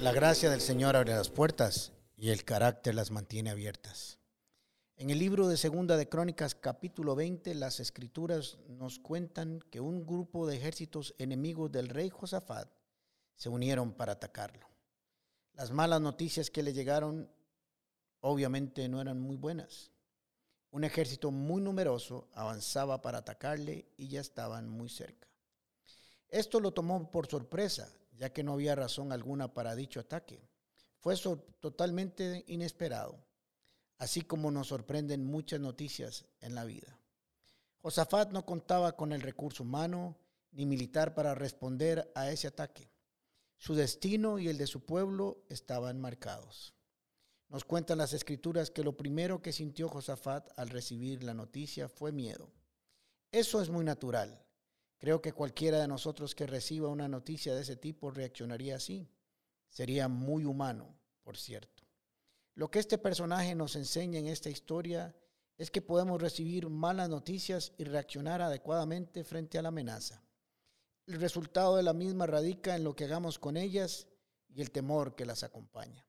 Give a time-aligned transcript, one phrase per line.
[0.00, 4.20] La gracia del Señor abre las puertas y el carácter las mantiene abiertas.
[4.98, 10.06] En el libro de Segunda de Crónicas capítulo 20 las escrituras nos cuentan que un
[10.06, 12.70] grupo de ejércitos enemigos del rey Josafat
[13.34, 14.68] se unieron para atacarlo.
[15.54, 17.28] Las malas noticias que le llegaron
[18.20, 19.90] obviamente no eran muy buenas.
[20.70, 25.28] Un ejército muy numeroso avanzaba para atacarle y ya estaban muy cerca.
[26.28, 30.48] Esto lo tomó por sorpresa ya que no había razón alguna para dicho ataque.
[31.00, 31.16] Fue
[31.60, 33.24] totalmente inesperado,
[33.98, 36.98] así como nos sorprenden muchas noticias en la vida.
[37.82, 40.16] Josafat no contaba con el recurso humano
[40.52, 42.90] ni militar para responder a ese ataque.
[43.58, 46.74] Su destino y el de su pueblo estaban marcados.
[47.48, 52.10] Nos cuentan las escrituras que lo primero que sintió Josafat al recibir la noticia fue
[52.10, 52.50] miedo.
[53.30, 54.42] Eso es muy natural.
[54.98, 59.08] Creo que cualquiera de nosotros que reciba una noticia de ese tipo reaccionaría así.
[59.68, 61.84] Sería muy humano, por cierto.
[62.54, 65.14] Lo que este personaje nos enseña en esta historia
[65.58, 70.22] es que podemos recibir malas noticias y reaccionar adecuadamente frente a la amenaza.
[71.06, 74.06] El resultado de la misma radica en lo que hagamos con ellas
[74.48, 76.05] y el temor que las acompaña.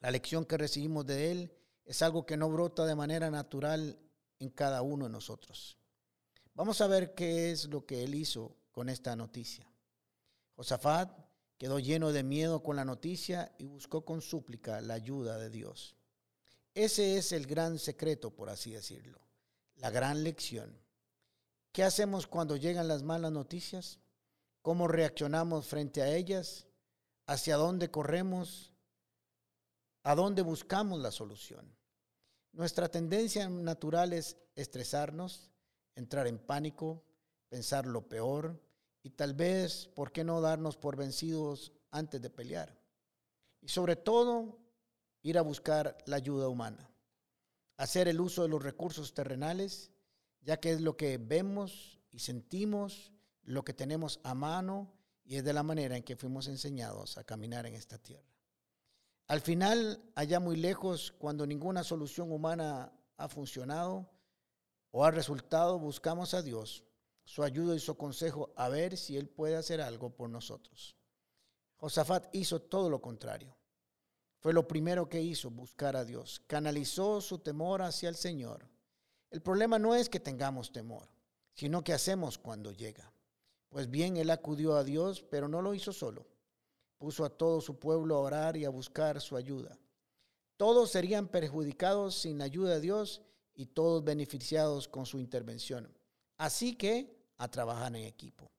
[0.00, 1.52] La lección que recibimos de él
[1.84, 3.98] es algo que no brota de manera natural
[4.38, 5.78] en cada uno de nosotros.
[6.54, 9.66] Vamos a ver qué es lo que él hizo con esta noticia.
[10.54, 11.10] Josafat
[11.56, 15.96] quedó lleno de miedo con la noticia y buscó con súplica la ayuda de Dios.
[16.74, 19.18] Ese es el gran secreto, por así decirlo,
[19.76, 20.78] la gran lección.
[21.72, 23.98] ¿Qué hacemos cuando llegan las malas noticias?
[24.62, 26.66] ¿Cómo reaccionamos frente a ellas?
[27.26, 28.72] ¿Hacia dónde corremos?
[30.08, 31.70] ¿A dónde buscamos la solución?
[32.52, 35.52] Nuestra tendencia natural es estresarnos,
[35.94, 37.04] entrar en pánico,
[37.50, 38.58] pensar lo peor
[39.02, 42.74] y tal vez, ¿por qué no darnos por vencidos antes de pelear?
[43.60, 44.58] Y sobre todo,
[45.20, 46.90] ir a buscar la ayuda humana,
[47.76, 49.90] hacer el uso de los recursos terrenales,
[50.40, 54.90] ya que es lo que vemos y sentimos, lo que tenemos a mano
[55.26, 58.37] y es de la manera en que fuimos enseñados a caminar en esta tierra.
[59.28, 64.08] Al final, allá muy lejos, cuando ninguna solución humana ha funcionado,
[64.90, 66.82] o al resultado buscamos a Dios,
[67.24, 70.96] su ayuda y su consejo a ver si Él puede hacer algo por nosotros.
[71.76, 73.54] Josafat hizo todo lo contrario.
[74.38, 76.40] Fue lo primero que hizo, buscar a Dios.
[76.46, 78.66] Canalizó su temor hacia el Señor.
[79.30, 81.06] El problema no es que tengamos temor,
[81.52, 83.12] sino que hacemos cuando llega.
[83.68, 86.26] Pues bien, él acudió a Dios, pero no lo hizo solo.
[86.98, 89.78] Puso a todo su pueblo a orar y a buscar su ayuda.
[90.56, 93.22] Todos serían perjudicados sin la ayuda de Dios
[93.54, 95.92] y todos beneficiados con su intervención.
[96.36, 98.50] Así que a trabajar en equipo.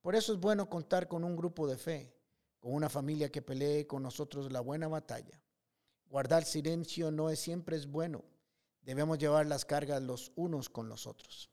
[0.00, 2.12] Por eso es bueno contar con un grupo de fe,
[2.60, 5.40] con una familia que pelee con nosotros la buena batalla.
[6.08, 8.24] Guardar silencio no es siempre es bueno.
[8.82, 11.50] Debemos llevar las cargas los unos con los otros.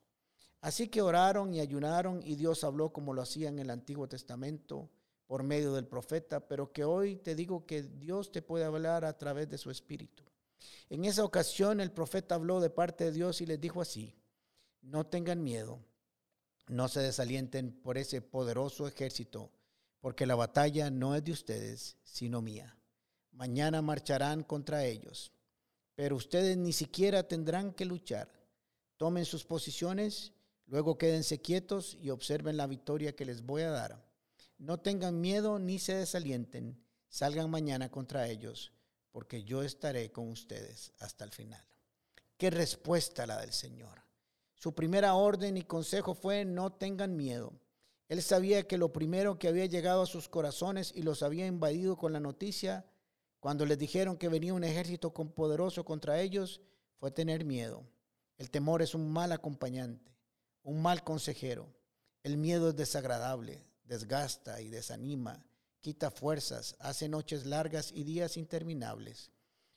[0.61, 4.89] Así que oraron y ayunaron y Dios habló como lo hacía en el Antiguo Testamento
[5.27, 9.17] por medio del profeta, pero que hoy te digo que Dios te puede hablar a
[9.17, 10.23] través de su Espíritu.
[10.89, 14.15] En esa ocasión el profeta habló de parte de Dios y les dijo así,
[14.81, 15.79] no tengan miedo,
[16.67, 19.51] no se desalienten por ese poderoso ejército,
[19.99, 22.77] porque la batalla no es de ustedes, sino mía.
[23.31, 25.31] Mañana marcharán contra ellos,
[25.95, 28.29] pero ustedes ni siquiera tendrán que luchar.
[28.97, 30.33] Tomen sus posiciones,
[30.67, 34.12] luego quédense quietos y observen la victoria que les voy a dar.
[34.63, 38.71] No tengan miedo ni se desalienten, salgan mañana contra ellos
[39.11, 41.61] porque yo estaré con ustedes hasta el final.
[42.37, 44.05] Qué respuesta la del Señor.
[44.55, 47.51] Su primera orden y consejo fue no tengan miedo.
[48.07, 51.97] Él sabía que lo primero que había llegado a sus corazones y los había invadido
[51.97, 52.85] con la noticia,
[53.41, 56.61] cuando les dijeron que venía un ejército poderoso contra ellos,
[56.95, 57.83] fue tener miedo.
[58.37, 60.15] El temor es un mal acompañante,
[60.61, 61.67] un mal consejero.
[62.23, 65.45] El miedo es desagradable, desgasta y desanima
[65.83, 69.31] quita fuerzas, hace noches largas y días interminables.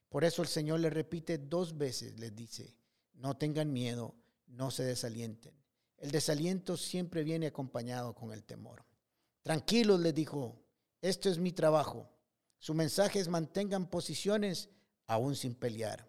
[0.08, 2.76] Por eso el Señor le repite dos veces, les dice,
[3.14, 4.14] no tengan miedo,
[4.46, 5.52] no se desalienten.
[5.98, 8.84] El desaliento siempre viene acompañado con el temor.
[9.42, 10.62] Tranquilos, les dijo,
[11.02, 12.08] esto es mi trabajo.
[12.60, 14.70] Su mensaje es mantengan posiciones
[15.08, 16.08] aún sin pelear.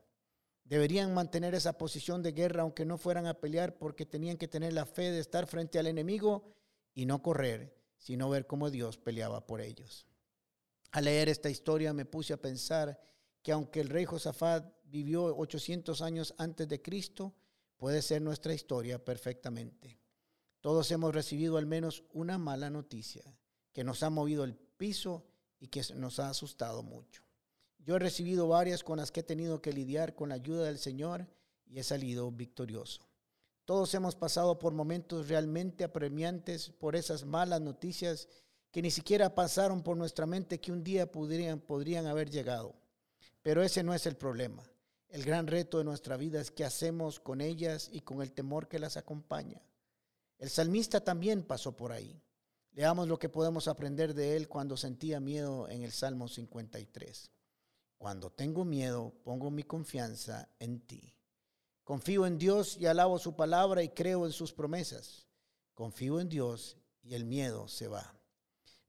[0.63, 4.73] Deberían mantener esa posición de guerra aunque no fueran a pelear porque tenían que tener
[4.73, 6.53] la fe de estar frente al enemigo
[6.93, 7.76] y no correr
[8.07, 10.07] sino ver cómo Dios peleaba por ellos.
[10.91, 12.97] Al leer esta historia me puse a pensar
[13.43, 17.35] que aunque el rey Josafat vivió 800 años antes de Cristo,
[17.75, 19.99] puede ser nuestra historia perfectamente.
[20.61, 23.37] Todos hemos recibido al menos una mala noticia
[23.73, 25.25] que nos ha movido el piso
[25.59, 27.23] y que nos ha asustado mucho.
[27.79, 30.79] Yo he recibido varias con las que he tenido que lidiar con la ayuda del
[30.79, 31.27] Señor
[31.65, 33.06] y he salido victorioso.
[33.67, 38.29] Todos hemos pasado por momentos realmente apremiantes por esas malas noticias
[38.71, 42.75] que ni siquiera pasaron por nuestra mente que un día podrían, podrían haber llegado.
[43.41, 44.63] Pero ese no es el problema.
[45.09, 48.69] El gran reto de nuestra vida es qué hacemos con ellas y con el temor
[48.69, 49.61] que las acompaña.
[50.37, 52.23] El salmista también pasó por ahí.
[52.71, 57.31] Leamos lo que podemos aprender de él cuando sentía miedo en el Salmo 53.
[57.97, 61.16] Cuando tengo miedo, pongo mi confianza en ti.
[61.87, 65.25] Confío en Dios y alabo su palabra y creo en sus promesas.
[65.73, 68.13] Confío en Dios y el miedo se va.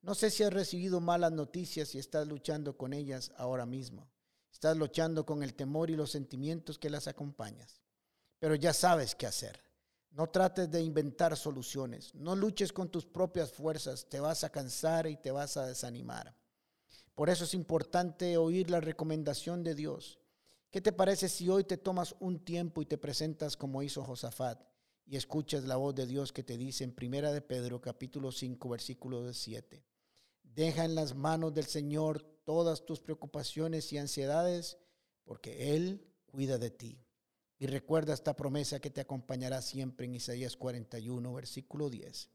[0.02, 4.10] No sé si has recibido malas noticias y estás luchando con ellas ahora mismo.
[4.50, 7.80] Estás luchando con el temor y los sentimientos que las acompañas.
[8.40, 9.60] Pero ya sabes qué hacer.
[10.10, 12.12] No trates de inventar soluciones.
[12.16, 14.08] No luches con tus propias fuerzas.
[14.08, 16.34] Te vas a cansar y te vas a desanimar.
[17.14, 20.18] Por eso es importante oír la recomendación de Dios.
[20.70, 24.60] ¿Qué te parece si hoy te tomas un tiempo y te presentas como hizo Josafat
[25.06, 28.68] y escuchas la voz de Dios que te dice en Primera de Pedro capítulo 5
[28.68, 29.82] versículo 7?
[30.42, 34.76] Deja en las manos del Señor todas tus preocupaciones y ansiedades
[35.24, 37.02] porque Él cuida de ti.
[37.58, 42.28] Y recuerda esta promesa que te acompañará siempre en Isaías 41, versículo 10.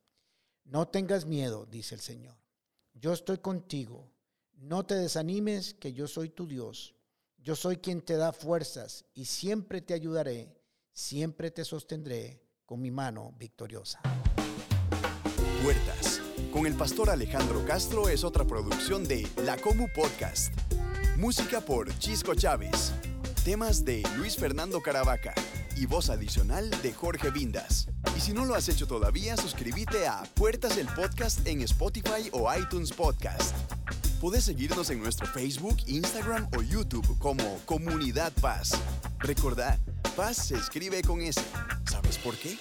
[0.65, 2.35] No tengas miedo, dice el Señor.
[2.95, 4.12] Yo estoy contigo.
[4.53, 6.95] No te desanimes, que yo soy tu Dios.
[7.44, 10.56] Yo soy quien te da fuerzas y siempre te ayudaré,
[10.94, 14.00] siempre te sostendré con mi mano victoriosa.
[15.62, 16.22] Puertas.
[16.54, 20.54] Con el pastor Alejandro Castro es otra producción de La Comu Podcast.
[21.18, 22.94] Música por Chisco Chávez.
[23.44, 25.34] Temas de Luis Fernando Caravaca
[25.75, 27.90] y voz adicional de Jorge Vindas.
[28.16, 32.48] Y si no lo has hecho todavía, suscríbete a Puertas el Podcast en Spotify o
[32.56, 33.54] iTunes Podcast.
[34.24, 38.72] Puedes seguirnos en nuestro Facebook, Instagram o YouTube como Comunidad Paz.
[39.20, 39.78] Recordad,
[40.16, 41.42] Paz se escribe con S.
[41.92, 42.58] ¿Sabes por qué?